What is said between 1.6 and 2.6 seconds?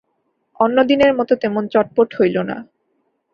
চটপট হইল না।